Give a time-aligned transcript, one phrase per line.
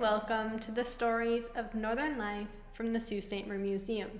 [0.00, 3.46] welcome to the stories of Northern life from the Sault Ste.
[3.46, 4.10] Marie Museum.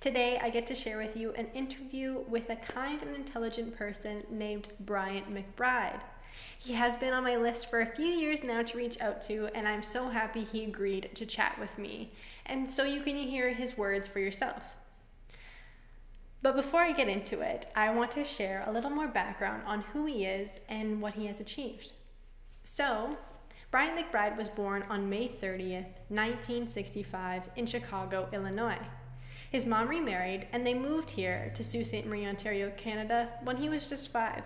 [0.00, 4.24] Today, I get to share with you an interview with a kind and intelligent person
[4.28, 6.00] named Bryant McBride.
[6.58, 9.50] He has been on my list for a few years now to reach out to,
[9.54, 12.12] and I'm so happy he agreed to chat with me.
[12.44, 14.62] And so you can hear his words for yourself.
[16.42, 19.82] But before I get into it, I want to share a little more background on
[19.92, 21.92] who he is and what he has achieved.
[22.64, 23.16] So,
[23.74, 28.78] Bryant McBride was born on May 30th, 1965, in Chicago, Illinois.
[29.50, 32.06] His mom remarried, and they moved here to Sault Ste.
[32.06, 34.44] Marie, Ontario, Canada, when he was just five.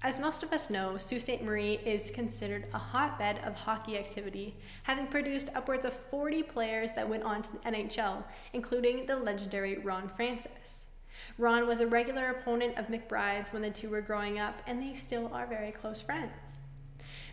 [0.00, 1.42] As most of us know, Sault Ste.
[1.42, 7.08] Marie is considered a hotbed of hockey activity, having produced upwards of 40 players that
[7.08, 8.22] went on to the NHL,
[8.52, 10.84] including the legendary Ron Francis.
[11.36, 14.94] Ron was a regular opponent of McBride's when the two were growing up, and they
[14.94, 16.49] still are very close friends.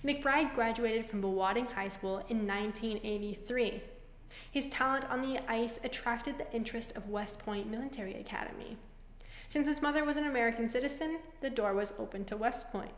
[0.04, 3.82] McBride graduated from Bawating High School in 1983.
[4.52, 8.78] His talent on the ice attracted the interest of West Point Military Academy.
[9.50, 12.92] Since his mother was an American citizen, the door was open to West Point.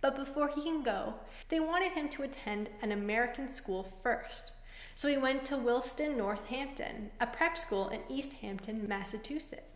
[0.00, 1.14] But before he can go,
[1.48, 4.52] they wanted him to attend an American school first.
[4.94, 9.73] So he went to Williston Northampton, a prep school in East Hampton, Massachusetts.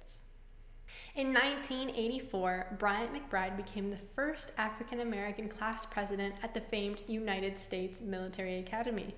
[1.19, 7.59] In 1984, Bryant McBride became the first African American class president at the famed United
[7.59, 9.17] States Military Academy,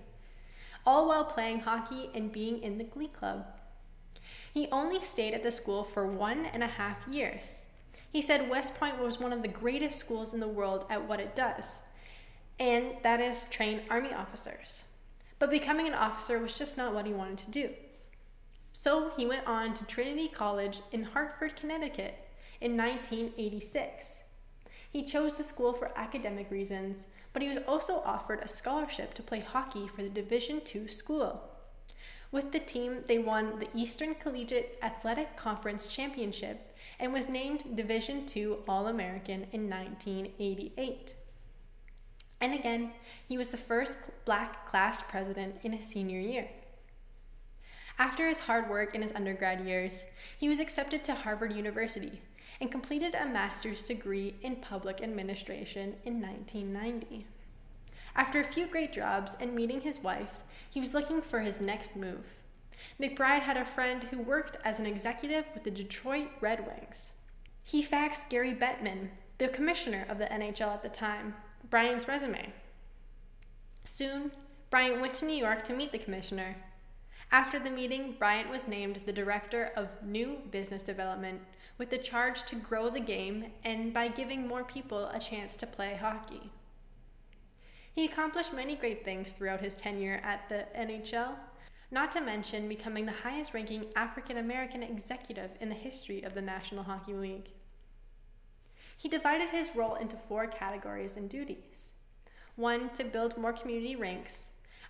[0.87, 3.45] all while playing hockey and being in the Glee Club.
[4.55, 7.59] He only stayed at the school for one and a half years.
[8.11, 11.21] He said West Point was one of the greatest schools in the world at what
[11.21, 11.81] it does,
[12.59, 14.85] and that is train Army officers.
[15.39, 17.75] But becoming an officer was just not what he wanted to do.
[18.83, 22.15] So he went on to Trinity College in Hartford, Connecticut
[22.63, 24.07] in 1986.
[24.91, 29.23] He chose the school for academic reasons, but he was also offered a scholarship to
[29.23, 31.43] play hockey for the Division II school.
[32.33, 38.25] With the team, they won the Eastern Collegiate Athletic Conference Championship and was named Division
[38.35, 41.13] II All American in 1988.
[42.41, 42.93] And again,
[43.29, 46.49] he was the first black class president in his senior year.
[48.01, 49.93] After his hard work in his undergrad years,
[50.39, 52.23] he was accepted to Harvard University
[52.59, 57.27] and completed a master's degree in public administration in 1990.
[58.17, 60.41] After a few great jobs and meeting his wife,
[60.71, 62.25] he was looking for his next move.
[62.99, 67.11] McBride had a friend who worked as an executive with the Detroit Red Wings.
[67.63, 71.35] He faxed Gary Bettman, the commissioner of the NHL at the time,
[71.69, 72.55] Bryant's resume.
[73.85, 74.33] Soon,
[74.71, 76.57] Bryant went to New York to meet the commissioner
[77.33, 81.41] after the meeting, Bryant was named the Director of New Business Development
[81.79, 85.67] with the charge to grow the game and by giving more people a chance to
[85.67, 86.51] play hockey.
[87.93, 91.35] He accomplished many great things throughout his tenure at the NHL,
[91.91, 96.43] not to mention becoming the highest ranking African American executive in the history of the
[96.43, 97.51] National Hockey League.
[98.97, 101.81] He divided his role into four categories and duties
[102.61, 104.41] one, to build more community rinks,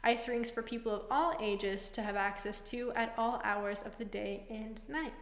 [0.02, 3.98] ice rinks for people of all ages to have access to at all hours of
[3.98, 5.12] the day and night.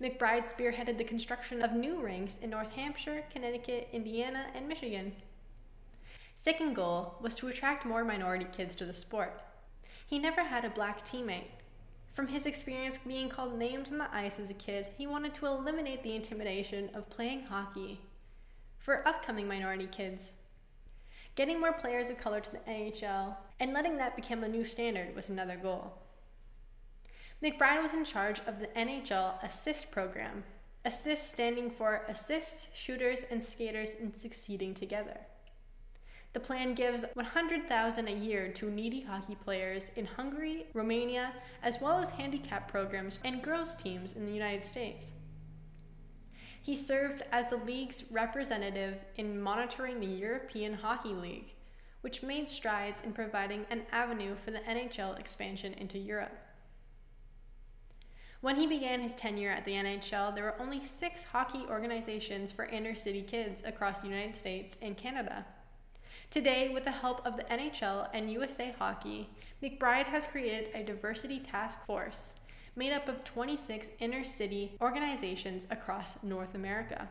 [0.00, 5.12] McBride spearheaded the construction of new rinks in North Hampshire, Connecticut, Indiana, and Michigan.
[6.36, 9.40] Second goal was to attract more minority kids to the sport.
[10.06, 11.48] He never had a black teammate.
[12.12, 15.46] From his experience being called names on the ice as a kid, he wanted to
[15.46, 18.00] eliminate the intimidation of playing hockey
[18.78, 20.30] for upcoming minority kids.
[21.34, 25.16] Getting more players of color to the NHL and letting that become the new standard
[25.16, 25.94] was another goal.
[27.42, 30.44] McBride was in charge of the NHL Assist program,
[30.84, 35.18] assist standing for Assist Shooters and Skaters in Succeeding Together.
[36.34, 41.98] The plan gives 100,000 a year to needy hockey players in Hungary, Romania, as well
[41.98, 45.06] as handicap programs and girls teams in the United States.
[46.64, 51.52] He served as the league's representative in monitoring the European Hockey League,
[52.00, 56.38] which made strides in providing an avenue for the NHL expansion into Europe.
[58.40, 62.64] When he began his tenure at the NHL, there were only six hockey organizations for
[62.64, 65.44] inner city kids across the United States and Canada.
[66.30, 69.28] Today, with the help of the NHL and USA Hockey,
[69.62, 72.30] McBride has created a diversity task force
[72.76, 77.08] made up of 26 inner city organizations across North America.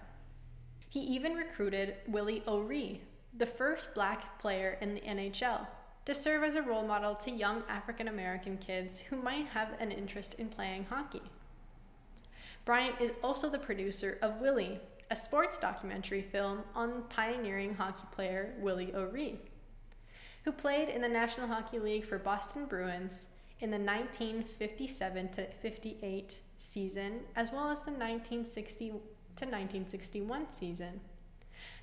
[0.89, 3.01] He even recruited Willie O'Ree,
[3.36, 5.65] the first black player in the NHL,
[6.06, 9.92] to serve as a role model to young African American kids who might have an
[9.92, 11.21] interest in playing hockey.
[12.65, 14.80] Bryant is also the producer of Willie,
[15.10, 19.39] a sports documentary film on pioneering hockey player Willie O'Ree.
[20.45, 23.25] who played in the National Hockey League for Boston Bruins
[23.63, 31.00] in the 1957 to 58 season, as well as the 1960 to 1961 season.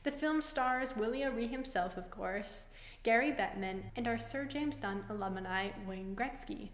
[0.02, 2.64] The film stars Willie O'Ree himself, of course,
[3.02, 6.68] Gary Bettman, and our Sir James Dunn alumni, Wayne Gretzky.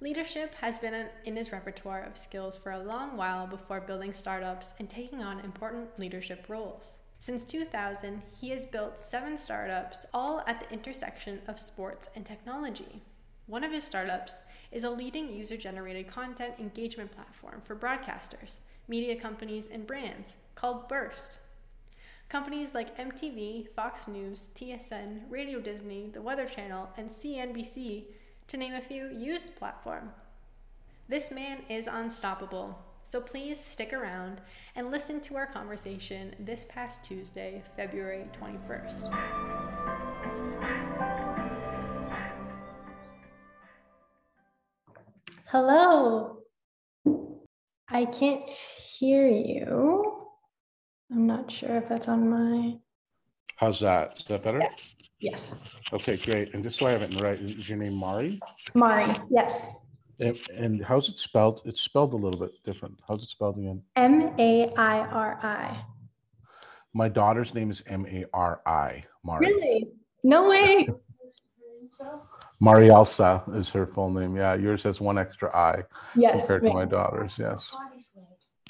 [0.00, 4.68] Leadership has been in his repertoire of skills for a long while before building startups
[4.78, 6.94] and taking on important leadership roles.
[7.18, 13.02] Since 2000, he has built seven startups, all at the intersection of sports and technology.
[13.48, 14.34] One of his startups
[14.70, 20.86] is a leading user generated content engagement platform for broadcasters, media companies, and brands called
[20.86, 21.38] Burst.
[22.28, 28.04] Companies like MTV, Fox News, TSN, Radio Disney, The Weather Channel, and CNBC
[28.48, 30.10] to name a few, use the platform.
[31.08, 34.42] This man is unstoppable, so please stick around
[34.76, 39.08] and listen to our conversation this past Tuesday, February 21st.
[45.50, 46.42] Hello.
[47.88, 50.26] I can't hear you.
[51.10, 52.76] I'm not sure if that's on my.
[53.56, 54.18] How's that?
[54.18, 54.58] Is that better?
[54.58, 54.90] Yes.
[55.20, 55.54] Yes.
[55.90, 56.52] Okay, great.
[56.52, 58.38] And just so I have it right, is your name Mari?
[58.74, 59.68] Mari, yes.
[60.20, 61.62] And, and how's it spelled?
[61.64, 63.00] It's spelled a little bit different.
[63.08, 63.82] How's it spelled again?
[63.96, 65.82] M A I R I.
[66.92, 69.02] My daughter's name is M A R I.
[69.24, 69.46] Mari.
[69.46, 69.88] Really?
[70.22, 70.88] No way.
[72.60, 74.36] Marielsa is her full name.
[74.36, 75.82] Yeah, yours has one extra I
[76.16, 76.40] Yes.
[76.46, 77.38] compared to my daughter's.
[77.38, 77.72] Yes.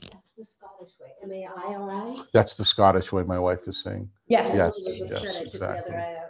[0.03, 1.09] That's the Scottish way.
[1.23, 2.23] M A I R I.
[2.33, 4.09] That's the Scottish way my wife is saying.
[4.29, 4.53] Yes.
[4.55, 5.95] Yes, You yes, said it, took the exactly.
[5.95, 6.25] other eye out.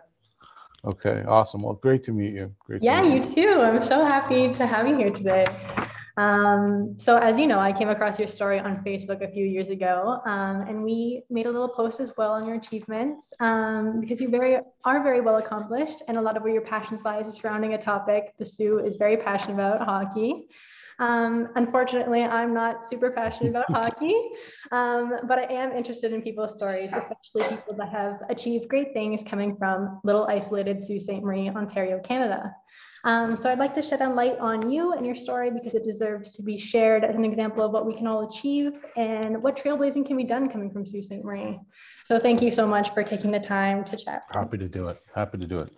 [0.85, 1.61] Okay, awesome.
[1.63, 2.55] Well, great to meet you.
[2.65, 2.79] Great.
[2.79, 3.61] to Yeah, meet you too.
[3.61, 5.45] I'm so happy to have you here today.
[6.19, 9.69] Um, so as you know, I came across your story on Facebook a few years
[9.69, 14.20] ago, um, and we made a little post as well on your achievements um, because
[14.20, 17.37] you very are very well accomplished, and a lot of where your passions lies is
[17.37, 20.49] surrounding a topic the Soo is very passionate about hockey.
[20.99, 24.17] Um, unfortunately, I'm not super passionate about hockey,
[24.73, 29.23] um, but I am interested in people's stories, especially people that have achieved great things
[29.23, 31.23] coming from little isolated Sault Ste.
[31.23, 32.53] Marie, Ontario, Canada.
[33.05, 35.85] Um, so I'd like to shed a light on you and your story because it
[35.85, 39.56] deserves to be shared as an example of what we can all achieve and what
[39.56, 41.25] trailblazing can be done coming from Sault Ste.
[41.25, 41.59] Marie.
[42.06, 44.23] So thank you so much for taking the time to chat.
[44.33, 45.00] Happy to do it.
[45.15, 45.71] Happy to do it.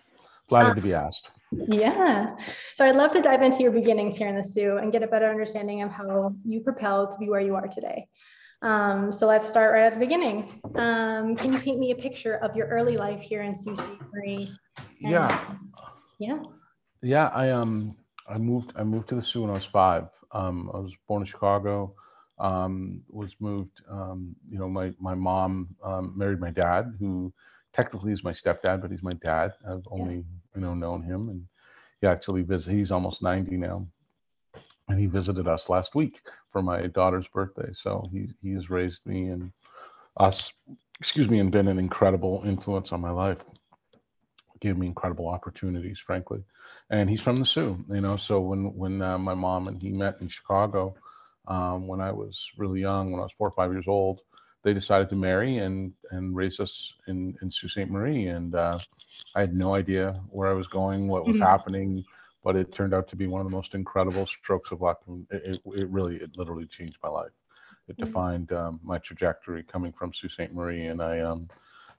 [0.48, 1.30] Flattered to be asked.
[1.52, 2.34] Yeah.
[2.74, 5.06] So I'd love to dive into your beginnings here in the Soo and get a
[5.06, 8.08] better understanding of how you propelled to be where you are today.
[8.62, 10.60] Um, so let's start right at the beginning.
[10.74, 13.88] Um, can you paint me a picture of your early life here in Sault Ste.
[14.12, 14.52] Marie?
[15.02, 15.54] And- Yeah.
[16.18, 16.38] Yeah.
[17.02, 17.96] Yeah, I um
[18.28, 20.08] I moved I moved to the Soo when I was five.
[20.32, 21.94] Um, I was born in Chicago.
[22.38, 23.82] Um, was moved.
[23.90, 27.32] Um, you know, my my mom um, married my dad, who
[27.72, 29.52] technically is my stepdad, but he's my dad.
[29.68, 30.16] I've only
[30.54, 31.44] you know known him, and
[32.00, 32.72] he actually visit.
[32.72, 33.86] He's almost ninety now,
[34.88, 36.20] and he visited us last week
[36.52, 37.70] for my daughter's birthday.
[37.72, 39.52] So he he has raised me and
[40.16, 40.52] us,
[41.00, 43.44] excuse me, and been an incredible influence on my life.
[44.60, 46.44] Gave me incredible opportunities, frankly
[46.90, 48.16] and he's from the Soo, you know.
[48.16, 50.94] So when when uh, my mom and he met in Chicago,
[51.48, 54.20] um, when I was really young, when I was four or five years old,
[54.64, 57.90] they decided to marry and and raise us in in Sault Ste.
[57.90, 58.80] Marie, and uh,
[59.34, 61.40] I had no idea where I was going, what was Mhm.
[61.40, 62.04] happening,
[62.44, 65.00] but it turned out to be one of the most incredible strokes of luck.
[65.06, 67.32] and It, it, it really, it literally changed my life.
[67.88, 67.98] It Mhm.
[67.98, 70.52] defined um, my trajectory coming from Sault Ste.
[70.52, 71.48] Marie, and I um,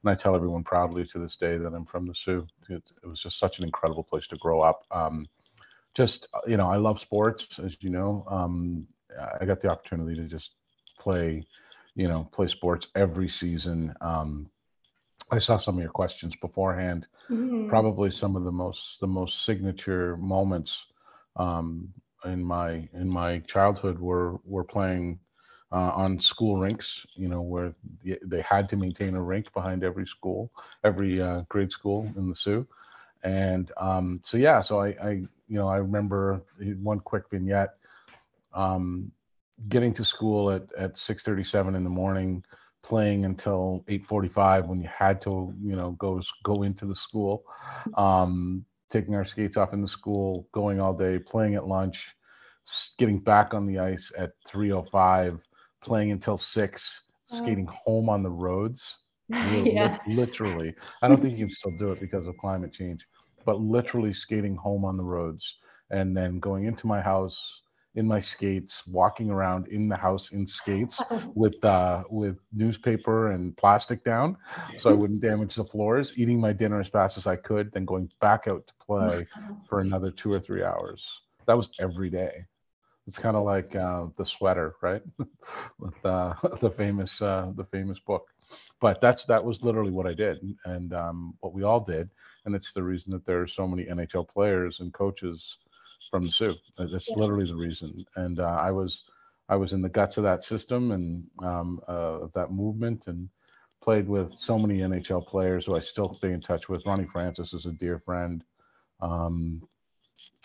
[0.04, 2.48] and I tell everyone proudly to this day that I'm from the Soo.
[2.70, 4.84] It, it was just such an incredible place to grow up.
[4.92, 5.28] Um,
[5.94, 8.26] just uh, you know, I love sports, as you know.
[8.30, 8.88] Um,
[9.40, 10.52] I got the opportunity to just
[11.00, 11.46] play,
[11.96, 13.94] you know, play sports every season.
[14.02, 14.50] Um,
[15.30, 17.08] I saw some of your questions beforehand.
[17.30, 17.70] Mhm.
[17.70, 20.86] Probably some of the most the most signature moments
[21.36, 21.94] um,
[22.26, 25.20] in my in my childhood were were playing
[25.72, 27.74] uh, on school rinks, you know, where
[28.04, 30.52] they had to maintain a rink behind every school,
[30.84, 32.68] every uh, grade school in the Soo.
[33.24, 35.10] And um, so, yeah, so I, I,
[35.48, 36.42] you know, I remember
[36.82, 37.76] one quick vignette
[38.54, 39.12] um,
[39.70, 42.44] getting to school at, at 6.37 in the morning,
[42.84, 47.44] playing until 8.45 when you had to, you know, go, go into the school,
[47.96, 52.08] um, taking our skates off in the school, going all day, playing at lunch,
[52.98, 55.40] getting back on the ice at 3.05,
[55.82, 57.38] playing until 6, Wow.
[57.38, 58.98] skating home on the roads.
[59.30, 59.98] Yeah.
[60.08, 60.76] literally.
[61.02, 63.06] I don't think you can still do it because of climate change,
[63.46, 65.56] but literally skating home on the roads
[65.90, 67.62] and then going into my house
[67.96, 71.04] in my skates, walking around in the house in skates
[71.36, 74.38] with uh, with newspaper and plastic down,
[74.78, 76.14] so I wouldn't damage the floors.
[76.16, 79.28] Eating my dinner as fast as I could, then going back out to play
[79.70, 81.06] for another two or three hours.
[81.48, 82.46] That was every day.
[83.12, 85.02] It's kind of like uh, the sweater, right?
[85.80, 88.30] with uh, the famous uh, the famous book.
[88.80, 92.10] But that's that was literally what I did, and um, what we all did,
[92.46, 95.58] and it's the reason that there are so many NHL players and coaches
[96.10, 96.56] from the Soo.
[96.78, 97.16] That's yeah.
[97.18, 98.06] literally the reason.
[98.16, 99.02] And uh, I was
[99.50, 103.28] I was in the guts of that system and um, uh, of that movement and
[103.84, 106.86] played with so many NHL players who I still stay in touch with.
[106.86, 108.42] Ronnie Francis is a dear friend.
[109.02, 109.68] Um,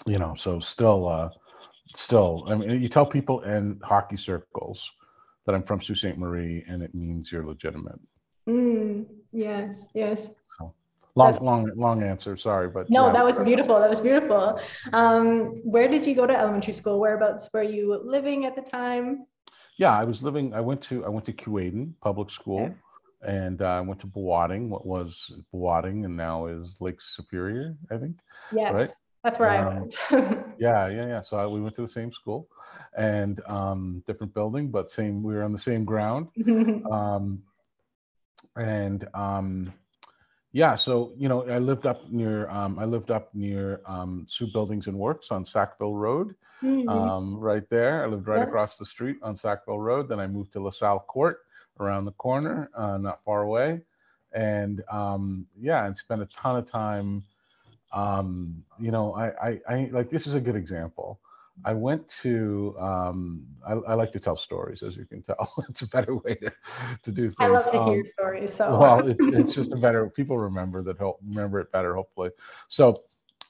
[0.05, 1.31] you know, so still, uh,
[1.95, 4.91] still, I mean, you tell people in hockey circles
[5.47, 6.19] that I'm from Sault Ste.
[6.19, 8.01] Marie and it means you're legitimate.
[8.49, 10.29] Mm, yes, yes.
[11.17, 12.37] Long, That's, long, long answer.
[12.37, 13.15] Sorry, but no, yeah.
[13.15, 13.81] that was beautiful.
[13.81, 14.61] That was beautiful.
[14.93, 17.01] Um, where did you go to elementary school?
[17.01, 19.27] Whereabouts were you living at the time?
[19.79, 20.53] Yeah, I was living.
[20.53, 22.75] I went to I went to Keewaydin Public School, okay.
[23.23, 24.69] and uh, I went to Bawating.
[24.69, 28.17] What was Bawating and now is Lake Superior, I think.
[28.53, 28.91] Yes, right?
[29.27, 29.97] That's where um, I went.
[30.59, 31.21] yeah, yeah, yeah.
[31.21, 32.49] So I, we went to the same school,
[32.97, 35.21] and um, different building, but same.
[35.21, 36.29] We were on the same ground,
[36.93, 37.43] um,
[38.55, 39.75] and um,
[40.53, 44.47] yeah, so you know, I lived up near um, I lived up near um, Soo
[44.53, 46.89] Buildings and Works on Sackville Road, mm-hmm.
[46.89, 48.05] um, right there.
[48.05, 48.47] I lived right yeah.
[48.47, 50.09] across the street on Sackville Road.
[50.09, 51.39] Then I moved to LaSalle Court
[51.81, 53.81] around the corner, uh, not far away,
[54.31, 57.25] and um, yeah, and spent a ton of time.
[57.97, 61.19] Um, you know, I, I, I like this is a good example.
[61.65, 65.51] I went to, um, I, I, like to tell stories, as you can tell.
[65.71, 66.53] it's a better way to,
[67.03, 67.37] to do things.
[67.41, 68.55] I love to um, hear stories.
[68.55, 72.31] So, well, it's, it's just a better, people remember that, remember it better, hopefully.
[72.69, 73.03] So,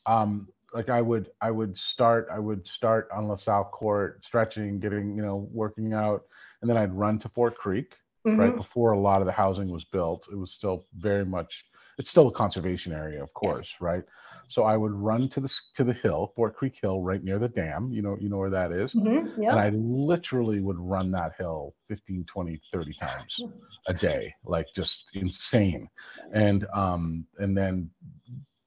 [0.06, 5.16] um, like I would, I would start, I would start on LaSalle Court, stretching, getting,
[5.16, 6.26] you know, working out,
[6.60, 8.38] and then I'd run to Fort Creek, mm-hmm.
[8.38, 10.28] right before a lot of the housing was built.
[10.30, 11.64] It was still very much,
[11.98, 13.80] it's still a conservation area, of course, yes.
[13.80, 14.04] right?
[14.48, 17.48] So I would run to the to the hill, Fort Creek Hill, right near the
[17.48, 17.90] dam.
[17.92, 18.94] You know, you know where that is.
[18.94, 23.40] Mm-hmm, And I literally would run that hill 15, 20, 30 times
[23.88, 25.88] a day, like just insane.
[26.32, 27.90] And um, and then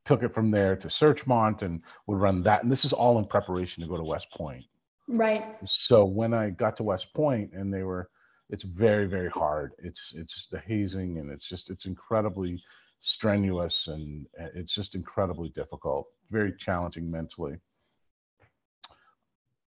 [0.05, 2.63] took it from there to Searchmont and would run that.
[2.63, 4.65] And this is all in preparation to go to West Point.
[5.07, 5.43] Right.
[5.65, 8.09] So when I got to West Point and they were,
[8.49, 9.73] it's very, very hard.
[9.77, 12.61] It's it's the hazing and it's just it's incredibly
[12.99, 17.57] strenuous and it's just incredibly difficult, very challenging mentally.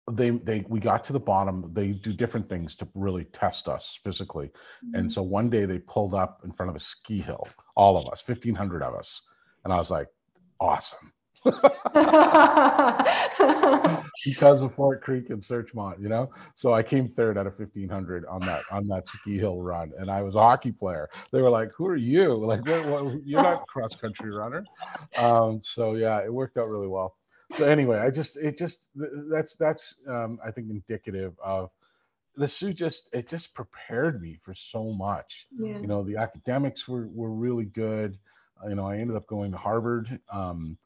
[0.09, 1.71] They they we got to the bottom.
[1.73, 4.47] They do different things to really test us physically.
[4.47, 4.95] Mm-hmm.
[4.95, 8.07] And so one day they pulled up in front of a ski hill, all of
[8.11, 9.21] us, 1500 of us.
[9.65, 10.07] And I was like,
[10.61, 11.11] awesome.
[14.25, 16.31] because of Fort Creek and Searchmont, you know.
[16.55, 20.09] So I came third out of 1500 on that on that ski hill run, and
[20.09, 21.09] I was a hockey player.
[21.31, 22.45] They were like, "Who are you?
[22.47, 24.65] Like, what, what, you're not a cross country runner."
[25.17, 27.15] Um, so yeah, it worked out really well.
[27.57, 28.89] So anyway, I just it just
[29.31, 31.69] that's that's um, I think indicative of
[32.35, 35.47] the Soo just it just prepared me for so much.
[35.57, 35.79] Yeah.
[35.79, 38.17] You know, the academics were were really good.
[38.67, 40.19] You know, I ended up going to Harvard.
[40.31, 40.77] Um,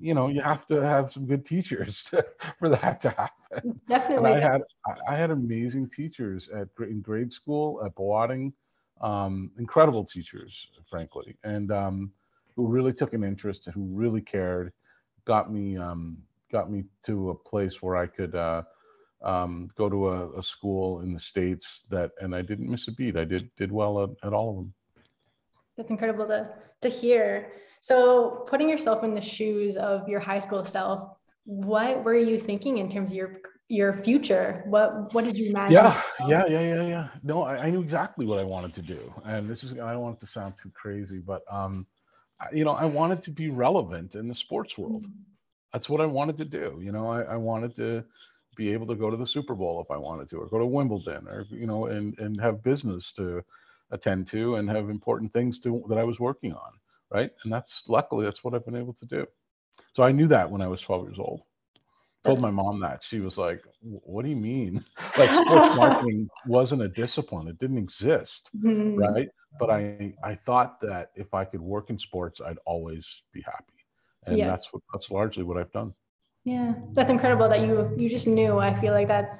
[0.00, 2.24] you know you have to have some good teachers to,
[2.58, 3.80] for that to happen.
[3.88, 4.62] Definitely and i had
[5.08, 8.52] i had amazing teachers at in grade school at Bawating,
[9.00, 12.12] um, incredible teachers frankly and um,
[12.56, 14.72] who really took an interest and who really cared
[15.24, 16.18] got me um,
[16.52, 18.62] got me to a place where i could uh,
[19.22, 22.92] um, go to a, a, school in the states that and i didn't miss a
[22.92, 23.16] beat.
[23.16, 24.74] I did did well at, at all of them.
[25.76, 26.48] That's incredible to
[26.80, 32.14] to hear so, putting yourself in the shoes of your high school self, what were
[32.14, 34.62] you thinking in terms of your your future?
[34.66, 35.72] What what did you imagine?
[35.72, 37.08] Yeah, yeah, yeah, yeah, yeah.
[37.22, 40.02] No, I, I, knew exactly what I wanted to do, and this is I don't
[40.02, 41.86] want it to sound too crazy, but um,
[42.52, 45.04] you know, I wanted to be relevant in the sports world.
[45.04, 45.22] Mm-hmm.
[45.72, 46.80] That's what I wanted to do.
[46.82, 48.04] You know, I, I wanted to
[48.56, 50.66] be able to go to the Super Bowl if I wanted to, or go to
[50.66, 53.42] Wimbledon, or you know, and and have business to
[53.90, 56.72] attend to, and have important things to that I was working on
[57.12, 57.30] right?
[57.44, 59.26] And that's luckily that's what I've been able to do.
[59.94, 61.42] So I knew that when I was 12 years old.
[62.22, 64.84] Told my mom that she was like, "What do you mean?
[65.16, 68.96] Like sports marketing wasn't a discipline; it didn't exist, mm-hmm.
[68.96, 73.40] right?" But I I thought that if I could work in sports, I'd always be
[73.40, 73.86] happy,
[74.26, 75.94] and that's what that's largely what I've done.
[76.44, 78.58] Yeah, that's incredible that you you just knew.
[78.58, 79.38] I feel like that's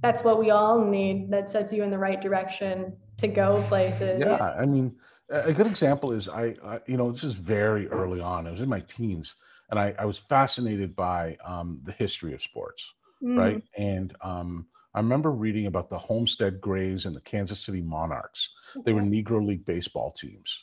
[0.00, 1.32] that's what we all need.
[1.32, 4.20] That sets you in the right direction to go places.
[4.20, 4.54] Yeah.
[4.58, 4.94] I mean,
[5.30, 8.46] a good example is I, I, you know, this is very early on.
[8.46, 9.34] I was in my teens,
[9.70, 12.92] and I, I was fascinated by um, the history of sports.
[13.22, 13.38] Mm.
[13.38, 13.62] right?
[13.76, 18.50] And um, I remember reading about the Homestead Grays and the Kansas City Monarchs.
[18.84, 20.58] They were Negro League baseball teams.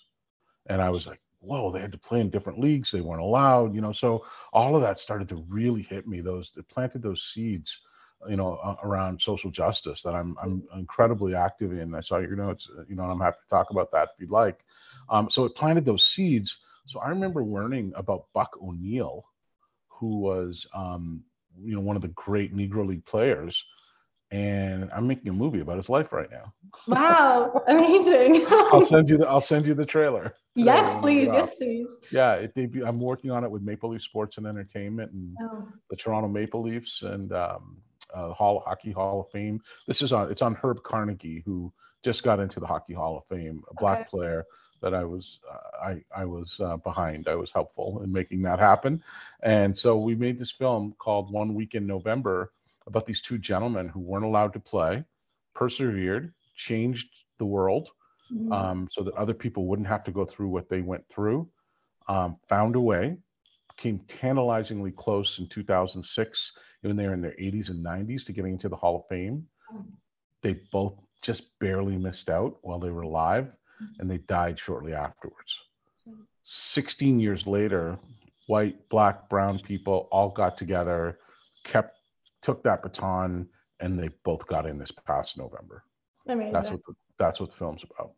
[0.67, 2.91] And I was like, whoa, they had to play in different leagues.
[2.91, 3.93] They weren't allowed, you know.
[3.93, 6.19] So all of that started to really hit me.
[6.19, 7.79] Those it planted those seeds,
[8.29, 11.93] you know, around social justice that I'm I'm incredibly active in.
[11.93, 14.19] I saw your notes, uh, you know, and I'm happy to talk about that if
[14.19, 14.59] you'd like.
[15.09, 16.57] Um, so it planted those seeds.
[16.85, 19.25] So I remember learning about Buck O'Neil,
[19.89, 21.23] who was um,
[21.61, 23.63] you know one of the great Negro League players,
[24.31, 26.53] and I'm making a movie about his life right now.
[26.87, 28.45] Wow, amazing.
[28.49, 30.33] I'll send you the I'll send you the trailer.
[30.55, 31.29] yes, please.
[31.31, 31.97] Yes, please.
[32.11, 32.51] Yeah, it.
[32.85, 36.61] I'm working on it with Maple Leaf Sports and Entertainment and Oh, the Toronto Maple
[36.61, 37.77] Leafs and um,
[38.13, 39.61] uh, Hall Hockey Hall of Fame.
[39.87, 40.31] This is on.
[40.31, 41.71] It's on Herb Carnegie, who
[42.03, 44.09] just got into the Hockey Hall of Fame, a black Okay.
[44.09, 44.45] player
[44.81, 47.27] that I was uh, I I was uh, behind.
[47.27, 49.03] I was helpful in making that happen,
[49.43, 52.51] and so we made this film called One Week in November
[52.85, 55.03] about these two gentlemen who weren't allowed to play,
[55.53, 57.89] persevered, changed the world,
[58.31, 58.51] mhm.
[58.53, 61.49] um, so that other people wouldn't have to go through what they went through.
[62.07, 63.17] Um, found a way,
[63.77, 68.53] came tantalizingly close in 2006 when they were in their 80s and 90s to getting
[68.53, 69.47] into the Hall of Fame.
[70.43, 73.51] They both just barely missed out while they were alive,
[73.99, 75.57] and they died shortly afterwards.
[76.43, 77.97] 16 years later,
[78.47, 81.19] white, black, brown people all got together,
[81.65, 81.93] kept,
[82.41, 83.47] took that baton,
[83.79, 85.83] and they both got in this past November.
[86.27, 86.53] amazing.
[86.53, 88.11] That's what the, that's what the film's about.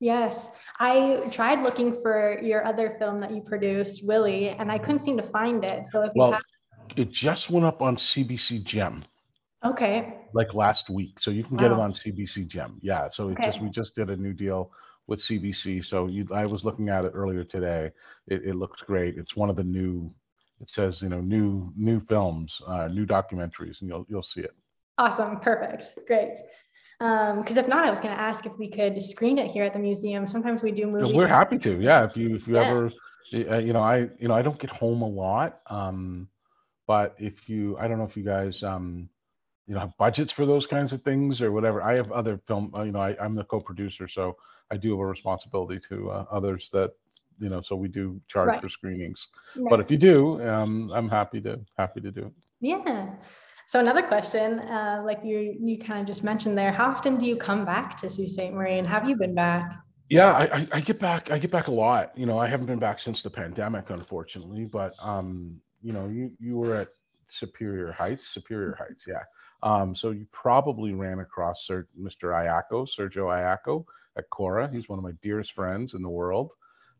[0.00, 0.48] Yes,
[0.78, 5.16] I tried looking for your other film that you produced, Willie, and I couldn't seem
[5.16, 5.86] to find it.
[5.90, 6.40] So if you have,
[6.96, 9.02] it just went up on CBC Gem
[9.64, 12.78] okay, like last week, so you can get it on CBC Gem.
[12.82, 14.72] Yeah, so it just we just did a new deal
[15.06, 15.84] with CBC.
[15.84, 17.90] So you, I was looking at it earlier today.
[18.26, 19.16] It, it looks great.
[19.16, 20.10] It's one of the new.
[20.60, 24.54] It says you know new new films, uh, new documentaries, and you'll you'll see it.
[24.98, 26.36] awesome, perfect, great.
[26.98, 29.72] Because if not, I was going to ask if we could screen it here at
[29.72, 30.26] the museum.
[30.26, 31.14] Sometimes we do movies.
[31.14, 31.80] We're happy to.
[31.80, 32.62] Yeah, if you if you Yeah.
[32.62, 32.92] ever,
[33.32, 35.60] uh, you know, I you know I don't get home a lot.
[35.68, 36.28] Um,
[36.88, 39.08] but if you, I don't know if you guys um,
[39.68, 41.82] you know, have budgets for those kinds of things or whatever.
[41.82, 42.72] I have other film.
[42.76, 44.36] uh, You know, I, I'm the co-producer, so
[44.72, 46.92] I do have a responsibility to uh, others that
[47.38, 47.60] you know.
[47.60, 48.60] So we do charge Right.
[48.62, 49.28] for screenings.
[49.54, 49.66] Yeah.
[49.70, 52.32] But if you do, um, I'm happy to happy to do it.
[52.60, 53.10] Yeah.
[53.68, 57.26] So another question, uh, like you you kind of just mentioned there, how often do
[57.26, 58.50] you come back to Sault Ste.
[58.56, 59.64] Marie, and have you been back?
[60.08, 61.30] Yeah, I, I, I get back.
[61.30, 62.16] I get back a lot.
[62.16, 64.64] You know, I haven't been back since the pandemic, unfortunately.
[64.64, 66.88] But um, you know, you you were at
[67.28, 69.22] Superior Heights, Superior Heights, yeah.
[69.62, 72.32] Um, so you probably ran across Sir, Mr.
[72.32, 73.84] Ayako, Sergio Ayako
[74.16, 74.70] at Cora.
[74.70, 76.52] He's one of my dearest friends in the world.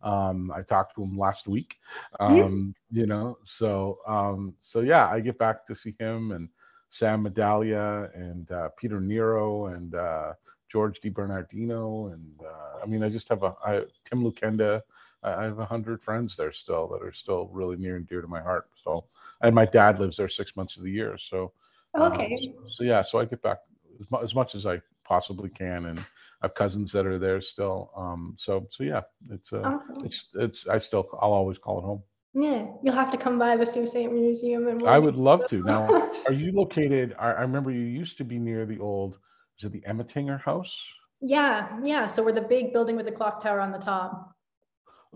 [0.02, 1.76] Um, I talked to him last week.
[2.20, 6.48] Um, you know, so um, so yeah, I get back to see him and
[6.90, 10.32] Sam Medaglia and uh, Peter Nero and uh,
[10.70, 14.82] George DiBernardino, and uh, I mean, I just have a I, Tim Lukenda.
[15.22, 18.28] I, have a hundred friends there still that are still really near and dear to
[18.28, 18.68] my heart.
[18.84, 19.04] So,
[19.42, 21.16] and my dad lives there six months of the year.
[21.30, 21.52] So,
[21.94, 22.54] um, Okay.
[22.68, 23.58] so yeah, so I get back
[24.00, 26.04] as, mu- as much as I possibly can, and I
[26.42, 27.90] have cousins that are there still.
[27.96, 30.04] Um, so, so yeah, it's uh, Awesome.
[30.04, 32.02] it's it's I still I'll always call it home.
[32.34, 34.10] Yeah, you'll have to come by the Sault Ste.
[34.12, 35.62] Museum and I would love to.
[35.62, 35.88] Now,
[36.26, 37.16] are you located?
[37.18, 39.18] I, I remember you used to be near the old.
[39.58, 40.72] Is it the Ermatinger House?
[41.20, 42.06] yeah, yeah.
[42.06, 44.32] So we're the big building with the clock tower on the top.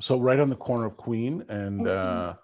[0.00, 2.34] So right on the corner of Queen and uh,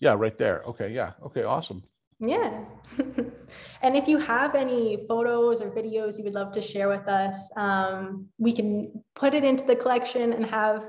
[0.00, 0.62] yeah, right there.
[0.66, 1.12] Okay, yeah.
[1.24, 1.82] Okay, awesome.
[2.18, 2.64] Yeah.
[3.82, 7.50] and if you have any photos or videos you would love to share with us,
[7.56, 10.84] um, we can put it into the collection and have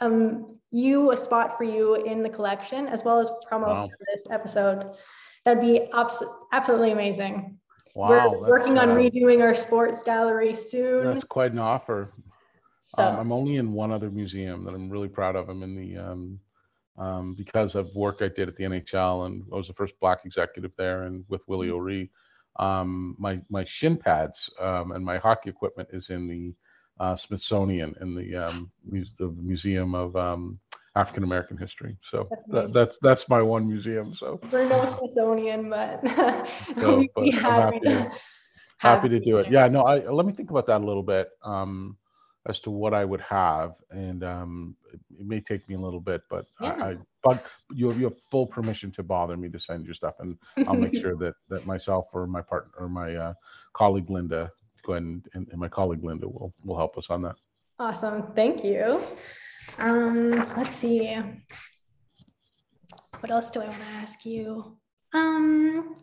[0.00, 3.88] um, you a spot for you in the collection as well as promo Wow.
[3.88, 4.96] for this episode.
[5.44, 7.58] That'd be abs- absolutely amazing.
[7.94, 8.34] Wow.
[8.34, 11.04] We're working on uh, redoing our sports gallery soon.
[11.04, 12.12] That's quite an offer.
[12.94, 15.48] So Um, I'm only in one other museum that I'm really proud of.
[15.48, 16.40] I'm in the um,
[16.98, 20.20] um, because of work I did at the NHL, and I was the first black
[20.24, 21.76] executive there, and with Willie Mm-hmm.
[21.76, 22.10] O'Ree.
[22.58, 26.54] Um, my my shin pads um, and my hockey equipment is in the
[27.02, 28.70] uh, Smithsonian in the um,
[29.18, 30.58] the Museum of um,
[30.94, 31.96] African American History.
[32.10, 34.14] So That's that, that's that's my one museum.
[34.14, 36.00] So we're no Smithsonian, but
[36.80, 38.10] So, but I'm happy, happy
[38.78, 39.48] happy to do it.
[39.50, 41.96] Yeah, no, I let me think about that a little bit um,
[42.46, 46.22] as to what I would have, and um, it, may take me a little bit,
[46.28, 46.74] but Yeah.
[46.74, 49.94] I, I but you have you have full permission to bother me to send your
[49.94, 53.34] stuff, and I'll make sure that that myself or my partner or my uh,
[53.72, 54.50] colleague Linda
[54.84, 57.36] go ahead and, and, and my colleague Linda will will help us on that.
[57.78, 59.00] Awesome, thank you.
[59.78, 61.18] Um, let's see.
[63.20, 64.76] What else do I want to ask you?
[65.14, 65.96] Um,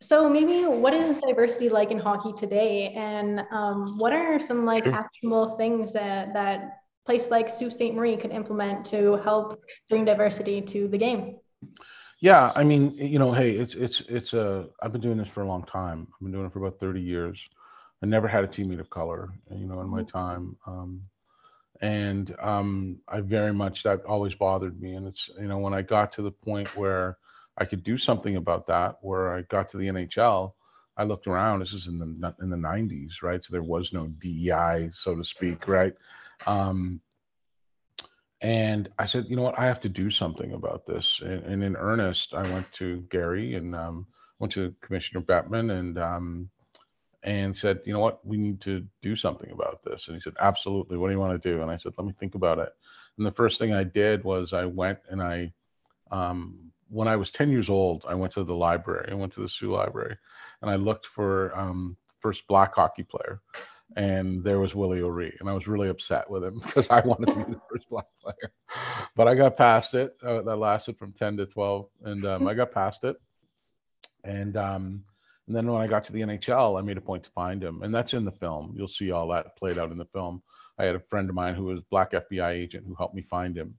[0.00, 4.84] so maybe what is diversity like in hockey today, and um, what are some like
[4.84, 4.94] sure.
[4.94, 7.94] actionable things that that place like Sault Ste.
[7.94, 11.36] Marie could implement to help bring diversity to the game?
[12.20, 14.66] Yeah, I mean, you know, hey, it's it's it's a.
[14.82, 16.06] I've been doing this for a long time.
[16.12, 17.42] I've been doing it for about thirty years.
[18.02, 20.16] I never had a teammate of color, you know, in my mm-hmm.
[20.16, 20.56] time.
[20.66, 21.02] Um,
[21.80, 24.94] and um, I very much that always bothered me.
[24.94, 27.18] And it's you know when I got to the point where
[27.58, 28.98] I could do something about that.
[29.02, 30.52] Where I got to the NHL,
[30.96, 31.60] I looked around.
[31.60, 33.42] This is in the in the 90s, right?
[33.44, 35.94] So there was no DEI, so to speak, right?
[36.46, 37.00] Um,
[38.40, 41.20] and I said, you know what, I have to do something about this.
[41.24, 44.06] And, and in earnest, I went to Gary and um,
[44.38, 46.50] went to Commissioner Bettman and um,
[47.24, 50.06] and said, you know what, we need to do something about this.
[50.06, 50.96] And he said, absolutely.
[50.96, 51.62] What do you want to do?
[51.62, 52.72] And I said, let me think about it.
[53.16, 55.52] And the first thing I did was I went and I
[56.12, 59.08] um, when I was 10 years old, I went to the library.
[59.10, 60.16] I went to the Soo Library
[60.62, 63.40] and I looked for um, first black hockey player.
[63.96, 65.34] And there was Willie O'Ree.
[65.40, 68.06] And I was really upset with him because I wanted to be the first black
[68.22, 68.52] player.
[69.16, 70.16] But I got past it.
[70.22, 71.88] Uh, that lasted from 10 to 12.
[72.04, 73.16] And um, I got past it.
[74.24, 75.04] And, um,
[75.46, 77.82] and then when I got to the NHL, I made a point to find him.
[77.82, 78.74] And that's in the film.
[78.76, 80.42] You'll see all that played out in the film.
[80.78, 83.56] I had a friend of mine who was black FBI agent who helped me find
[83.56, 83.74] him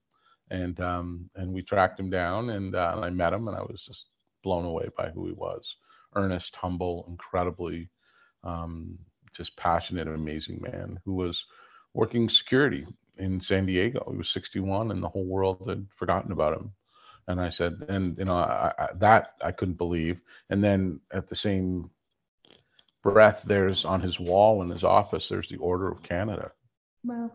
[0.51, 3.61] and um, and we tracked him down, and, uh, and I met him, and I
[3.61, 4.05] was just
[4.43, 5.75] blown away by who he was.
[6.15, 7.89] Earnest, humble, incredibly
[8.43, 8.97] um,
[9.35, 11.43] just passionate, amazing man who was
[11.93, 14.07] working security in San Diego.
[14.11, 16.71] He was 61, and the whole world had forgotten about him.
[17.27, 20.19] And I said, and you know, I, I, that I couldn't believe.
[20.49, 21.91] And then at the same
[23.03, 26.51] breath, there's on his wall in his office, there's the Order of Canada.
[27.03, 27.31] Wow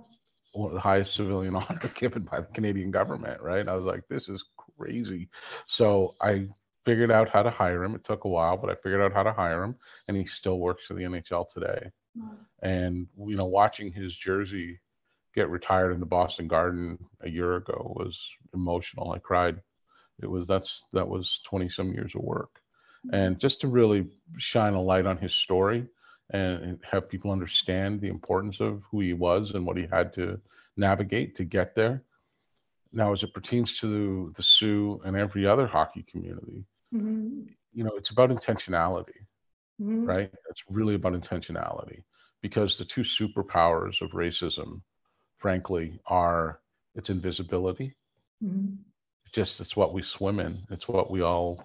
[0.54, 3.68] the highest civilian honor given by the Canadian government, right?
[3.68, 4.44] I was like, this is
[4.78, 5.28] crazy.
[5.66, 6.48] So I
[6.84, 7.94] figured out how to hire him.
[7.94, 9.76] It took a while, but I figured out how to hire him,
[10.08, 11.90] and he still works for the NHL today.
[12.18, 12.68] Mm-hmm.
[12.68, 14.80] And you know, watching his jersey
[15.34, 18.18] get retired in the Boston Garden a year ago was
[18.54, 19.12] emotional.
[19.12, 19.60] I cried.
[20.22, 22.60] It was that's that was 20 some years of work.
[23.06, 23.14] Mm-hmm.
[23.14, 24.06] And just to really
[24.38, 25.86] shine a light on his story
[26.34, 30.40] and have people understand the importance of who he was and what he had to
[30.76, 32.02] navigate to get there.
[32.92, 37.42] Now, as it pertains to the Soo and every other hockey community, mm-hmm.
[37.72, 39.20] you know, it's about intentionality,
[39.80, 40.04] mm-hmm.
[40.04, 40.32] right?
[40.50, 42.02] It's really about intentionality
[42.42, 44.80] because the two superpowers of racism,
[45.38, 46.58] frankly, are
[46.96, 47.94] its invisibility.
[48.44, 48.74] Mm-hmm.
[49.32, 50.58] Just it's what we swim in.
[50.70, 51.64] It's what we all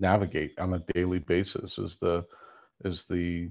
[0.00, 1.78] navigate on a daily basis.
[1.78, 2.24] Is the
[2.84, 3.50] is the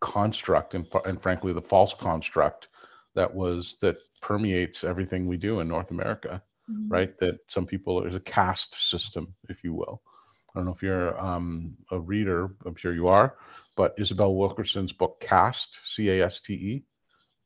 [0.00, 2.68] construct and, and frankly the false construct
[3.14, 6.88] that was that permeates everything we do in North America, mm-hmm.
[6.88, 7.18] right?
[7.18, 10.02] That some people there's a caste system, if you will.
[10.54, 13.34] I don't know if you're um, a reader, I'm sure you are,
[13.76, 16.84] but Isabel Wilkerson's book Caste, C A S T E,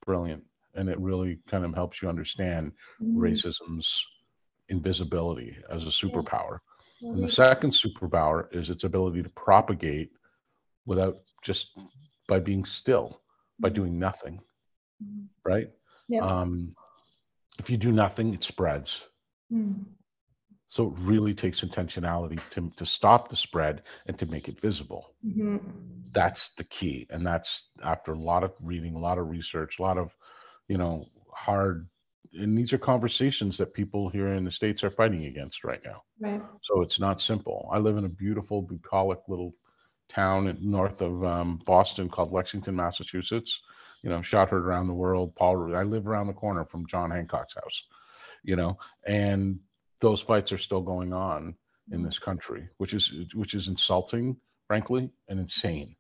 [0.05, 0.43] brilliant,
[0.75, 3.19] and it really kind of helps you understand mm-hmm.
[3.19, 4.05] racism's
[4.69, 6.59] invisibility as a superpower.
[7.01, 7.11] Yeah.
[7.11, 10.11] And the second superpower is its ability to propagate
[10.87, 11.69] without just
[12.33, 13.21] by being still,
[13.61, 13.75] by mm-hmm.
[13.75, 14.41] doing nothing,
[15.05, 15.25] mm-hmm.
[15.45, 15.69] right?
[16.09, 16.25] Yeah.
[16.25, 16.73] Um,
[17.59, 19.03] if you do nothing, it spreads.
[19.53, 19.85] Mm.
[20.71, 25.15] So it really takes intentionality to, to stop the spread and to make it visible.
[25.23, 25.59] Mm-hmm.
[26.13, 27.07] That's the key.
[27.11, 30.17] And that's after a lot of reading, a lot of research, a lot of,
[30.69, 31.87] you know, hard
[32.33, 36.03] and these are conversations that people here in the states are fighting against right now.
[36.19, 36.41] Right.
[36.63, 37.69] So it's not simple.
[37.71, 39.53] I live in a beautiful, bucolic little
[40.15, 43.61] town north of um, Boston called Lexington, Massachusetts.
[44.03, 45.35] You know, shot heard around the world.
[45.37, 47.83] Paul, I live around the corner from John Hancock's house.
[48.43, 49.61] You know, and
[50.01, 51.55] those fights are still going on
[51.93, 55.95] in this country, which is which is insulting, frankly, and insane.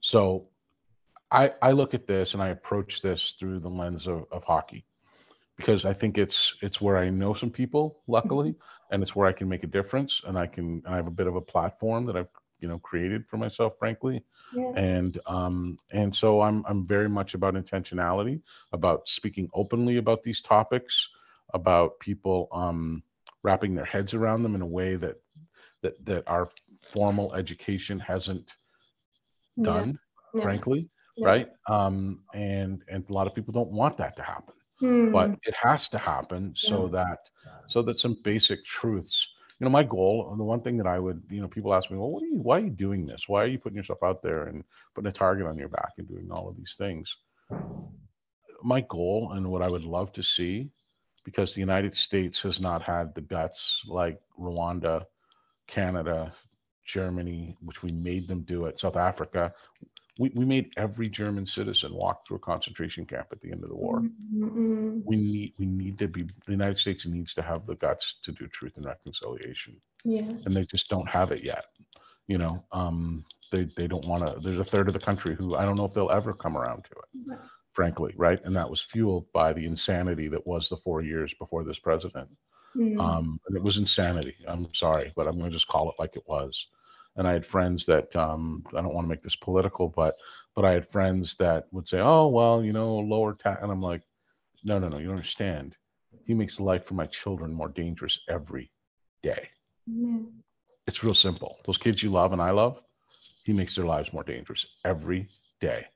[0.00, 0.48] So,
[1.30, 4.84] I I look at this and I approach this through the lens of, of hockey,
[5.56, 8.94] because I think it's it's where I know some people, luckily, mm-hmm.
[8.94, 11.26] and it's where I can make a difference, and I can I have a bit
[11.26, 14.22] of a platform that I've you know created for myself frankly
[14.54, 14.72] yeah.
[14.76, 18.40] and um and so i'm i'm very much about intentionality
[18.72, 21.08] about speaking openly about these topics
[21.52, 23.02] about people um
[23.42, 25.20] wrapping their heads around them in a way that
[25.82, 26.48] that that our
[26.80, 28.54] formal education hasn't
[29.62, 29.98] done
[30.32, 30.38] yeah.
[30.38, 30.42] Yeah.
[30.44, 30.88] frankly
[31.20, 34.54] right um and and a lot of people don't want that to happen
[35.12, 37.18] but it has to happen so that
[37.68, 39.28] so that some basic truths
[39.62, 41.88] you know, my goal, uh, the one thing that I would, you know, people ask
[41.88, 43.22] me, well, what are you, why are you doing this?
[43.28, 46.08] Why are you putting yourself out there and putting a target on your back and
[46.08, 47.14] doing all of these things?
[48.64, 50.68] My goal and what I would love to see,
[51.24, 55.04] because the United States has not had the guts like Rwanda,
[55.68, 56.34] Canada,
[56.84, 59.54] Germany, which we made them do it, South Africa.
[60.18, 63.70] We, we made every German citizen walk through a concentration camp at the end of
[63.70, 64.02] the war.
[64.34, 65.02] Mm-mm.
[65.04, 68.32] We need we need to be the United States needs to have the guts to
[68.32, 70.28] do truth and reconciliation, Yeah.
[70.44, 71.64] and they just don't have it yet.
[72.26, 74.38] You know, um, they they don't want to.
[74.40, 76.84] There's a third of the country who I don't know if they'll ever come around
[76.84, 77.38] to it Right.
[77.72, 78.40] frankly, right?
[78.44, 82.28] And that was fueled by the insanity that was the four years before this president.
[82.76, 83.00] Mm.
[83.00, 84.36] Um, and it was insanity.
[84.46, 86.66] I'm sorry, but I'm going to just call it like it was.
[87.16, 90.16] And I had friends that um, I don't want to make this political, but
[90.54, 93.82] but I had friends that would say, "Oh, well, you know, lower tax," and I'm
[93.82, 94.02] like,
[94.64, 95.76] "No, no, no, you don't understand.
[96.24, 98.70] He makes life for my children more dangerous every
[99.22, 99.48] day.
[100.86, 101.58] It's real simple.
[101.64, 102.80] Those kids you love and I love,
[103.44, 105.28] he makes their lives more dangerous every
[105.60, 105.86] day.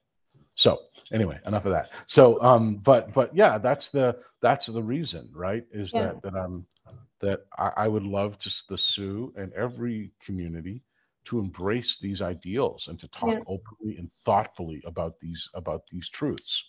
[0.54, 0.78] So
[1.12, 1.90] anyway, enough of that.
[2.06, 5.64] So um, but but yeah, that's the that's the reason, right?
[5.72, 6.12] Is Yeah.
[6.12, 6.66] that that I'm
[7.20, 10.82] that I, I would love to the Soo and every community
[11.26, 13.40] to embrace these ideals and to talk Yeah.
[13.46, 16.64] openly and thoughtfully about these about these truths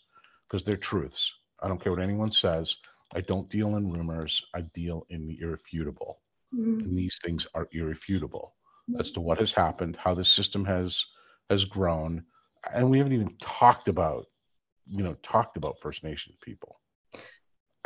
[0.47, 1.31] because they're truths.
[1.61, 2.75] I don't care what anyone says.
[3.13, 4.43] I don't deal in rumors.
[4.53, 6.19] I deal in the irrefutable
[6.55, 6.83] Mm.
[6.85, 8.55] and these things are irrefutable
[8.99, 11.05] as to what has happened, how the system has
[11.49, 12.23] has grown,
[12.73, 14.25] and we haven't even talked about,
[14.89, 16.79] you know, talked about First Nation people.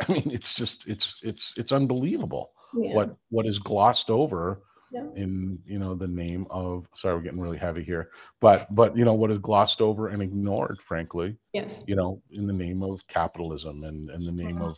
[0.00, 2.94] I mean, it's just it's it's it's unbelievable Yeah.
[2.94, 5.06] what what is glossed over Yeah.
[5.16, 9.04] in you know the name of sorry we're getting really heavy here but but you
[9.06, 11.80] know what is glossed over and ignored frankly Yes.
[11.86, 14.70] you know in the name of capitalism and in the name Uh-huh.
[14.70, 14.76] of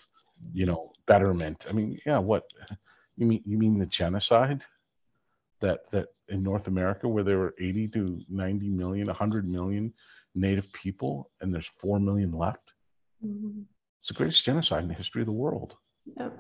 [0.53, 2.45] you know betterment i mean yeah what
[3.17, 4.63] you mean you mean the genocide
[5.61, 9.93] that that in north america where there were 80 to 90 million 100 million
[10.37, 12.73] native people and there's 4 million left
[13.25, 13.65] Mhm.
[14.01, 15.75] it's the greatest genocide in the history of the world
[16.05, 16.31] Yeah.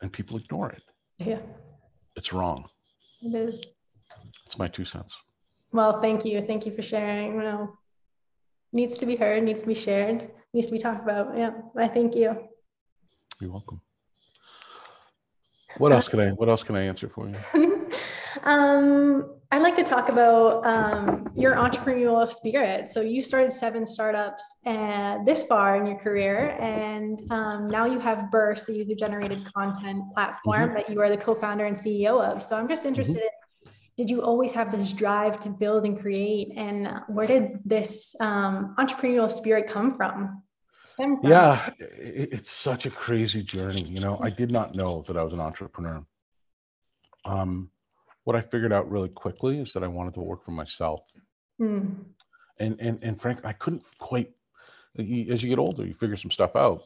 [0.00, 0.82] and people ignore it
[1.18, 1.40] Yeah.
[2.16, 2.68] it's wrong
[3.22, 3.60] It is.
[4.46, 5.12] it's my two cents
[5.72, 6.44] Well, thank you.
[6.46, 7.34] Thank you for sharing.
[7.36, 7.78] You know,
[8.72, 11.36] needs to be heard, needs to be shared, needs to be talked about.
[11.36, 11.52] Yeah.
[11.76, 12.36] I thank you.
[13.40, 13.80] you're welcome
[15.78, 17.36] what else can i what else can i answer for you
[18.44, 22.88] um, I'd like to talk about um, your entrepreneurial spirit.
[22.88, 28.00] So you started seven startups uh, this far in your career, and um, now you
[28.00, 32.42] have Burst, a user-generated content platform that you are the co-founder and CEO of.
[32.42, 36.54] So I'm just interested in, did you always have this drive to build and create,
[36.56, 40.42] and where did this um, entrepreneurial spirit come from?
[40.96, 41.18] From?
[41.22, 43.82] Yeah, it's such a crazy journey.
[43.82, 46.02] You know, I did not know that I was an entrepreneur.
[47.26, 47.70] Um,
[48.24, 51.00] what I figured out really quickly is that I wanted to work for myself,
[51.58, 51.88] Hmm.
[52.58, 54.30] and and and Frank, I couldn't quite.
[54.98, 56.82] As you get older, you figure some stuff out.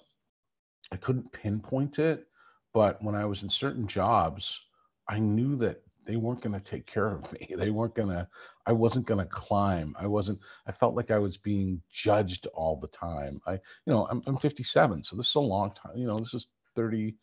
[0.92, 2.28] I couldn't pinpoint it,
[2.72, 4.60] but when I was in certain jobs,
[5.08, 7.48] I knew that they weren't going to take care of me.
[7.56, 8.28] They weren't going to.
[8.66, 9.94] I wasn't going to climb.
[9.98, 10.38] I wasn't.
[10.66, 13.40] I felt like I was being judged all the time.
[13.46, 15.96] I, you know, I'm, I'm 57, so this is a long time.
[15.96, 17.14] You know, this is 30,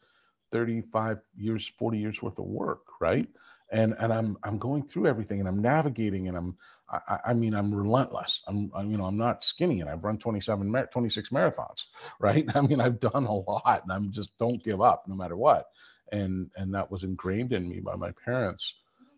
[0.51, 3.27] 35 years, 40 years worth of work, right?
[3.73, 6.57] And and I'm I'm going through everything, and I'm navigating, and I'm.
[6.91, 8.41] I, I- mean, I'm relentless.
[8.47, 11.85] I'm, I'm, you know, I'm not skinny, and I've run 27, mar- 26 marathons,
[12.21, 12.45] right?
[12.55, 15.65] I mean, I've done a lot, and I'm just don't give up no matter what.
[16.11, 18.75] And and that was ingrained in me by my parents.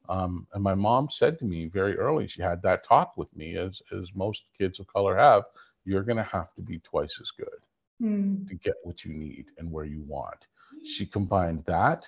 [0.10, 3.58] Um, and my mom said to me very early, she had that talk with me,
[3.58, 5.44] as as most kids of color have.
[5.86, 7.60] You're going to have to be twice as good
[8.00, 8.48] Hmm.
[8.48, 10.48] to get what you need and where you want.
[10.84, 12.08] She combined that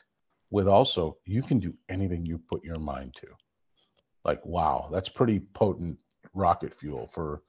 [0.50, 3.28] with also you can do anything you put your mind to.
[4.26, 5.98] Like wow, that's pretty potent
[6.34, 7.42] rocket fuel for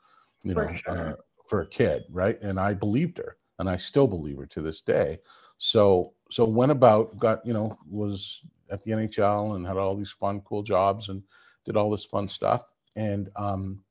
[0.43, 1.09] you For know sure.
[1.11, 1.13] uh,
[1.49, 2.41] for a kid, right?
[2.43, 5.19] And I believed her, and I still believe her to this day.
[5.59, 10.15] So so went about got you know was at the NHL and had all these
[10.21, 11.23] fun cool jobs and
[11.65, 12.65] did all this fun stuff
[12.97, 13.83] and um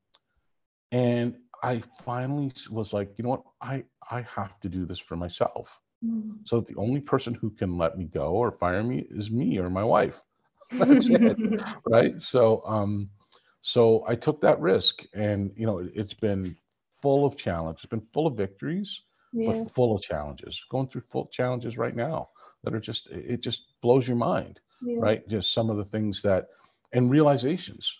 [0.92, 3.42] and I finally was like, you know what?
[3.60, 5.68] I I have to do this for myself.
[6.04, 6.32] Hmm.
[6.44, 9.68] So the only person who can let me go or fire me is me or
[9.70, 10.20] my wife,
[10.72, 11.38] That's it.
[11.86, 12.20] right?
[12.20, 13.10] So um,
[13.60, 16.56] so I took that risk, and you know, it, it's been
[17.02, 17.78] full of challenge.
[17.78, 19.00] It's been full of victories,
[19.32, 19.52] yeah.
[19.52, 20.60] but full of challenges.
[20.70, 22.28] Going through full challenges right now
[22.64, 24.96] that are just it just blows your mind, yeah.
[25.00, 25.28] right?
[25.28, 26.48] Just some of the things that
[26.92, 27.92] and realizations.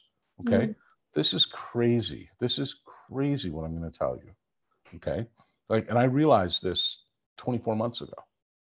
[0.47, 0.75] Okay Mhm.
[1.15, 2.29] this is crazy.
[2.39, 2.77] This is
[3.11, 4.31] crazy what I'm going to tell you.
[4.97, 5.27] Okay.
[5.69, 6.99] Like, and I realized this
[7.39, 8.15] 24 months ago.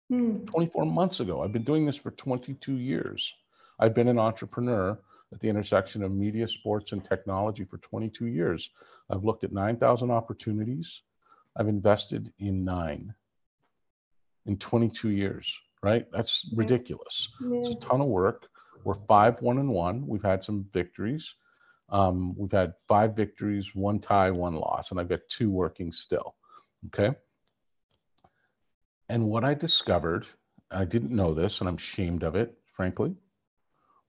[0.10, 0.46] Hmm.
[0.46, 1.42] 24 months ago.
[1.42, 3.34] I've been doing this for 22 years.
[3.80, 4.98] I've been an entrepreneur
[5.34, 8.70] at the intersection of media, sports, and technology for 22 years.
[9.10, 11.02] I've looked at 9,000 opportunities.
[11.56, 13.14] I've invested in nine
[14.46, 15.52] in 22 years,
[15.84, 16.06] right?
[16.12, 17.30] That's ridiculous.
[17.42, 17.60] Yeah.
[17.60, 18.48] It's a ton of work,
[18.84, 20.08] We're five, one, and one.
[20.08, 21.34] We've had some victories.
[21.90, 26.36] Um, we've had five victories, one tie, one loss, and I've got two working still.
[26.88, 27.16] Okay.
[29.12, 30.26] And what I discovered,
[30.72, 33.14] I didn't know this, and I'm ashamed of it, frankly.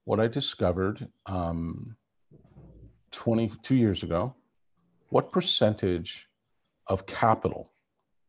[0.05, 1.97] What I discovered um,
[3.11, 4.37] 22 years ago,
[5.09, 6.25] what percentage
[6.87, 7.73] of capital,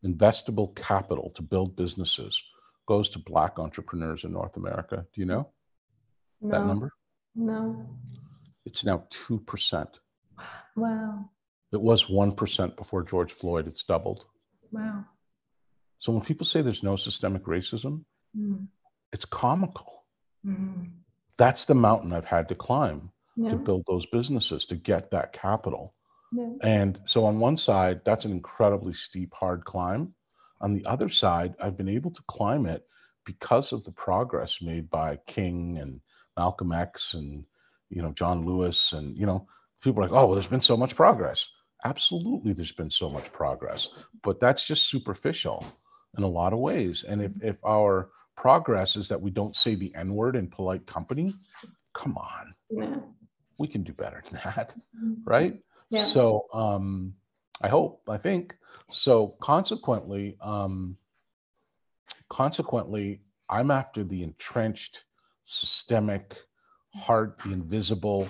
[0.03, 2.41] investable capital to build businesses,
[2.87, 5.05] goes to Black entrepreneurs in North America?
[5.13, 5.51] Do you know
[6.41, 6.49] No.
[6.57, 6.91] that number?
[7.35, 7.85] No.
[8.65, 9.87] It's now 2%.
[10.75, 11.29] Wow.
[11.71, 13.67] It was 1% before George Floyd.
[13.67, 14.25] It's doubled.
[14.71, 15.05] Wow.
[16.03, 18.03] So when people say there's no systemic racism,
[18.37, 18.67] Mm.
[19.13, 20.03] it's comical.
[20.45, 20.91] Mm.
[21.37, 23.51] That's the mountain I've had to climb Yeah.
[23.51, 25.93] to build those businesses, to get that capital.
[26.33, 26.51] Yeah.
[26.61, 30.13] And so on one side, that's an incredibly steep, hard climb.
[30.59, 32.85] On the other side, I've been able to climb it
[33.23, 36.01] because of the progress made by King and
[36.35, 37.45] Malcolm X and
[37.89, 39.47] you know John Lewis and you know
[39.81, 41.47] people are like, oh well, there's been so much progress.
[41.85, 43.87] Absolutely, there's been so much progress,
[44.21, 45.65] but that's just superficial
[46.17, 47.03] in a lot of ways.
[47.07, 50.85] And if if our progress is that we don't say the N word in polite
[50.87, 51.33] company,
[51.93, 52.99] come on, Yeah.
[53.57, 55.21] we can do better than that Mm.
[55.25, 55.61] right?
[55.89, 56.05] Yeah.
[56.05, 57.13] So um,
[57.61, 58.55] I hope, I think.
[58.89, 60.97] So consequently, um,
[62.29, 65.05] consequently, I'm after the entrenched,
[65.45, 66.35] systemic,
[66.95, 68.27] hard, the invisible,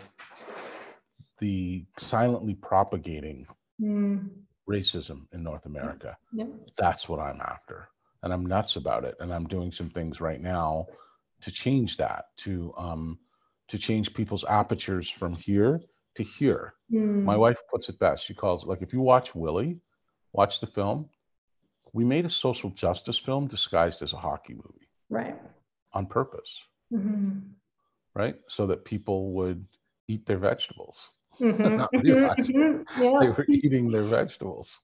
[1.39, 3.47] the silently propagating
[3.81, 4.29] Mm.
[4.69, 6.17] Racism in North America.
[6.33, 6.47] Yep.
[6.77, 7.87] That's what I'm after.
[8.21, 9.15] And I'm nuts about it.
[9.19, 10.85] And I'm doing some things right now
[11.41, 13.19] to change that, to um,
[13.67, 15.81] to change people's apertures from here
[16.15, 16.73] to here.
[16.91, 17.23] Mm.
[17.23, 18.25] My wife puts it best.
[18.25, 19.79] She calls it like if you watch Willie,
[20.31, 21.09] watch the film.
[21.91, 25.35] We made a social justice film disguised as a hockey movie Right.
[25.93, 26.59] on purpose,
[26.91, 27.41] Mhm.
[28.15, 28.35] right?
[28.47, 29.65] So that people would
[30.07, 31.09] eat their vegetables.
[31.39, 31.77] Mhm.
[31.77, 32.03] Not Mhm.
[32.03, 32.85] realize Mhm.
[33.21, 34.79] They were eating their vegetables.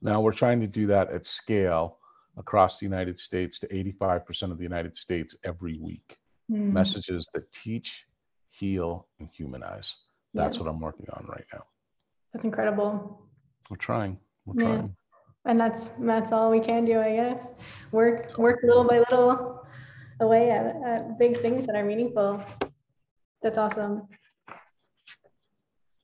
[0.00, 1.98] Now we're trying to do that at scale
[2.36, 6.18] across the United States to 85% of the United States every week.
[6.50, 6.72] Mm.
[6.72, 8.06] Messages that teach,
[8.50, 9.94] heal, and humanize.
[10.34, 10.62] That's Yeah.
[10.64, 11.64] what I'm working on right now.
[12.32, 13.28] That's incredible.
[13.68, 14.18] We're trying.
[14.46, 14.68] We're Yeah.
[14.76, 14.96] trying.
[15.44, 17.52] And that's that's all we can do, I guess.
[17.92, 19.66] Work work little by little
[20.20, 22.42] away at, at big things that are meaningful.
[23.42, 24.06] That's awesome.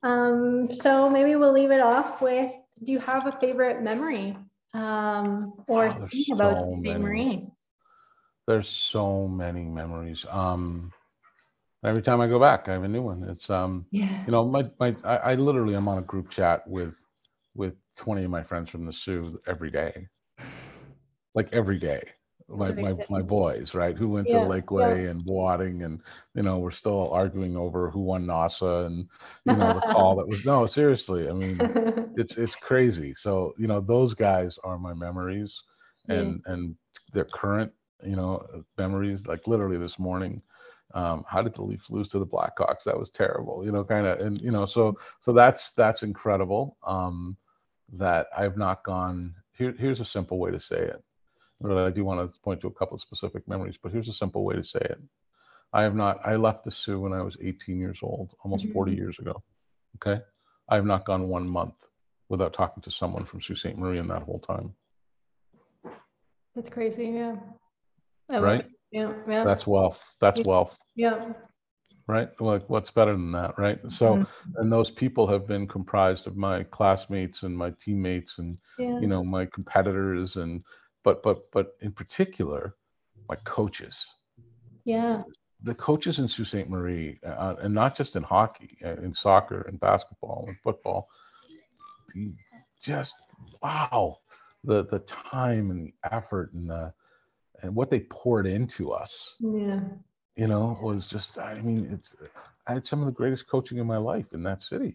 [0.03, 4.37] Um, so maybe we'll leave it off with do you have a favorite memory?
[4.75, 6.87] Um, or Oh, about Sault Ste.
[6.99, 7.47] Marie?
[8.47, 10.25] There's so many memories.
[10.31, 10.93] Um,
[11.85, 13.25] every time I go back, I have a new one.
[13.25, 14.23] It's um, Yeah.
[14.27, 16.95] you know, my my I, I literally am on a group chat with
[17.55, 20.07] with 20 of my friends from the Soo every day.
[21.35, 22.03] Like every day.
[22.49, 23.97] My, my, my boys, right?
[23.97, 26.01] Who went Yeah, to Lakeway and Bawating, and
[26.35, 29.09] you know, we're still arguing over who won NOSSA and
[29.45, 31.29] you know the call that was no, seriously.
[31.29, 31.71] I mean,
[32.17, 33.15] it's it's crazy.
[33.15, 35.63] So you know, those guys are my memories,
[36.09, 36.33] Yeah.
[36.33, 36.77] and and
[37.13, 37.73] their current
[38.05, 38.45] you know
[38.79, 39.27] memories.
[39.27, 40.43] Like literally this morning,
[40.95, 42.85] um, how did the Leafs lose to the Blackhawks?
[42.87, 43.65] That was terrible.
[43.65, 46.77] You know, kind of, and you know, so so that's that's incredible.
[46.87, 47.37] Um,
[47.95, 49.35] that I've not gone.
[49.53, 51.03] Here, here's a simple way to say it.
[51.61, 53.79] But I do want to point to a couple of specific memories.
[53.83, 54.99] But here's a simple way to say it.
[55.73, 56.21] I have not.
[56.25, 58.97] I left the Soo when I was 18 years old, almost 40 Mhm.
[58.99, 59.43] years ago.
[59.97, 60.23] Okay,
[60.69, 61.75] I have not gone one month
[62.29, 63.77] without talking to someone from Sault Ste.
[63.77, 64.75] Marie in that whole time.
[66.55, 67.37] That's crazy, yeah.
[68.31, 68.67] I Right?
[68.91, 69.99] Yeah, yeah, That's wealth.
[70.21, 71.33] That's wealth, yeah.
[72.09, 72.29] right?
[72.41, 73.79] Like, what's better than that, right?
[73.89, 74.27] So, Mhm.
[74.57, 78.99] and those people have been comprised of my classmates and my teammates and Yeah.
[79.01, 80.63] you know my competitors and
[81.07, 82.75] but but but in particular
[83.31, 83.97] my coaches
[84.85, 85.23] Yeah.
[85.63, 86.69] the coaches in Sault Ste.
[86.69, 91.09] Marie, uh, and not just in hockey, uh, in soccer and basketball and football,
[92.89, 93.15] just
[93.63, 94.19] wow,
[94.65, 96.93] the the time and the effort and the
[97.63, 99.81] and what they poured into us, Yeah.
[100.37, 102.15] you know, was just I mean, it's
[102.67, 104.93] I had some of the greatest coaching in my life in that city.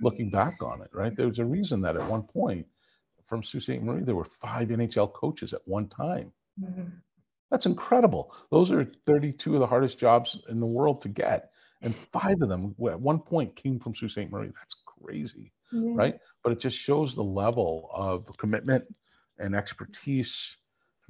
[0.00, 1.14] Looking back on it, right?
[1.16, 2.66] There was a reason that at one point
[3.26, 3.82] from Sault Ste.
[3.82, 6.32] Marie there were five NHL coaches at one time.
[6.60, 6.92] Mhm.
[7.50, 8.34] That's incredible.
[8.50, 11.52] Those are 32 of the hardest jobs in the world to get.
[11.82, 14.30] And five of them at one point came from Sault Ste.
[14.30, 14.48] Marie.
[14.48, 15.92] That's crazy, Yeah.
[15.94, 16.20] right?
[16.42, 18.84] But it just shows the level of commitment
[19.38, 20.56] and expertise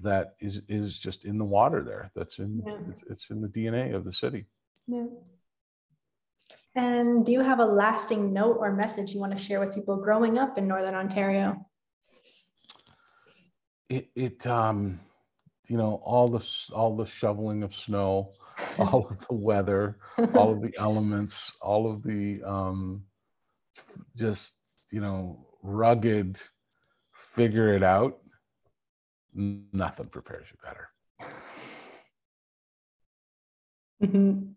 [0.00, 2.10] that is is just in the water there.
[2.14, 2.78] That's in Yeah.
[2.90, 4.46] it's, it's in the DNA of the city.
[4.86, 5.06] Yeah.
[6.74, 9.96] And do you have a lasting note or message you want to share with people
[9.96, 11.64] growing up in Northern Ontario?
[13.88, 15.00] It it um
[15.68, 18.32] you know, all the all the shoveling of snow,
[18.78, 19.96] all of the weather,
[20.34, 23.02] all of the elements, all of the um,
[24.16, 24.54] just
[24.90, 26.38] you know rugged,
[27.34, 28.18] figure it out.
[29.34, 30.88] Nothing prepares you better.
[34.02, 34.54] Mhm.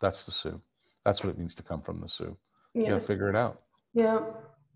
[0.00, 0.60] That's the Soo.
[1.04, 2.36] That's what it means to come from the Soo.
[2.74, 3.62] You gotta figure it out,
[3.94, 4.20] Yeah.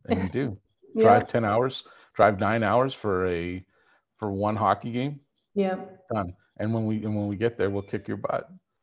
[0.07, 0.57] and you do.
[0.95, 1.03] Yeah.
[1.03, 1.83] Drive ten hours,
[2.15, 3.63] drive nine hours for a
[4.19, 5.21] for one hockey game.
[5.55, 5.77] Yeah.
[6.13, 6.35] Done.
[6.59, 8.49] And when we and when we get there, we'll kick your butt.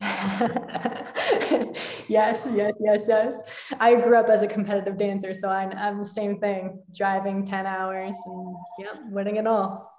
[2.08, 3.40] yes, yes, yes, yes.
[3.80, 6.82] I grew up as a competitive dancer, so I'm, I'm the same thing.
[6.94, 9.90] Driving 10 hours and yeah, winning it all.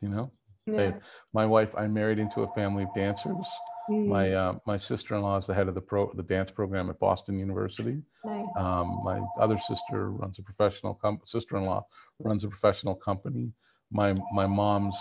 [0.00, 0.32] You know.
[0.66, 0.76] Yeah.
[0.76, 0.94] Hey,
[1.34, 3.46] my wife, I married into a family of dancers.
[3.90, 7.00] Mm, My uh, my sister-in-law is the head of the pro the dance program at
[7.00, 8.00] Boston University.
[8.24, 8.46] nice.
[8.56, 11.84] Um, my other sister runs a professional com- sister-in-law
[12.20, 13.50] runs a professional company.
[13.92, 14.98] My my mom's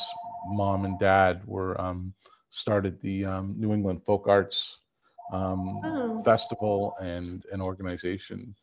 [0.48, 2.14] mom and dad were um,
[2.50, 4.80] started the um, New England Folk Arts
[5.32, 6.22] um, Oh.
[6.24, 8.54] Festival and an organization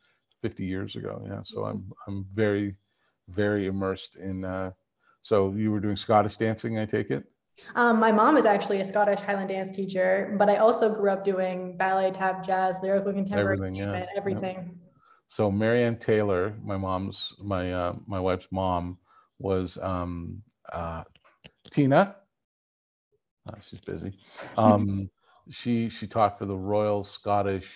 [0.42, 1.22] 50 years ago.
[1.26, 2.76] Yeah, so I'm I'm very
[3.28, 4.44] very immersed in.
[4.44, 4.72] Uh,
[5.22, 7.24] so you were doing Scottish dancing, I take it.
[7.74, 11.24] Um, my mom is actually a Scottish Highland dance teacher, but I also grew up
[11.24, 14.78] doing ballet, tap, jazz, lyrical contemporary, Everything, yeah, everything.
[15.26, 18.96] So Marianne Taylor, my mom's, my uh, my wife's mom,
[19.38, 21.04] was um, uh,
[21.70, 22.16] Tina.
[23.48, 24.12] Uh, she's busy.
[24.56, 25.08] Um,
[25.50, 27.66] she she taught for the Royal Scottish.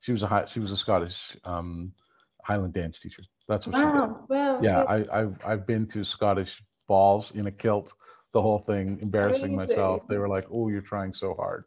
[0.00, 1.92] She was a high, she was a Scottish um,
[2.44, 3.22] Highland dance teacher.
[3.48, 3.94] That's what she did.
[3.94, 4.58] Wow, wow.
[4.62, 7.92] Yeah, I, I've I've been to Scottish balls in a kilt,
[8.32, 10.02] the whole thing, embarrassing myself.
[10.08, 11.64] They were like, "Oh, you're trying so hard."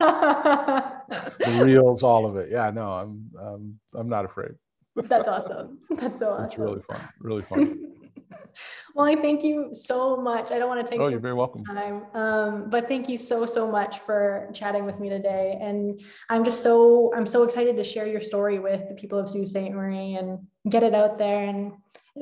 [1.44, 2.48] The reels, all of it.
[2.50, 4.52] Yeah, no, I'm um, I'm not afraid.
[4.96, 5.78] That's awesome.
[5.96, 6.44] That's so awesome.
[6.44, 7.00] It's really fun.
[7.20, 7.86] Really fun.
[8.94, 10.50] well, I thank you so much.
[10.50, 11.64] I don't want to take Oh, you're very welcome.
[11.64, 12.04] time.
[12.14, 15.58] Um, but thank you so so much for chatting with me today.
[15.60, 19.28] And I'm just so I'm so excited to share your story with the people of
[19.28, 19.70] Sault Ste.
[19.72, 21.44] Marie and get it out there.
[21.44, 21.72] And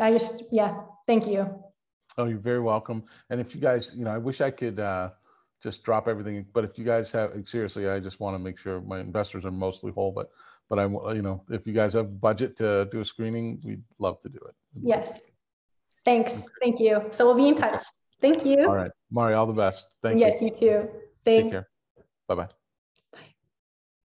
[0.01, 1.49] I just yeah, thank you.
[2.19, 3.05] Oh, you're very welcome.
[3.31, 5.11] And if you guys, you know, I wish I could uh,
[5.63, 8.81] just drop everything, but if you guys have, seriously, I just want to make sure
[8.81, 10.31] my investors are mostly whole, but,
[10.69, 13.83] but I, wa- you know, if you guys have budget to do a screening, we'd
[13.99, 14.55] love to do it.
[14.83, 15.21] Yes.
[16.11, 16.49] Thanks.
[16.61, 17.05] Thank you.
[17.11, 17.83] So we'll be in touch.
[18.21, 18.67] Thank you.
[18.67, 19.87] All right, Mari, all the best.
[20.03, 20.27] Thank you.
[20.27, 20.89] yes, you too.
[21.25, 21.53] Take Thanks.
[21.53, 21.69] care.
[22.27, 22.49] Bye-bye.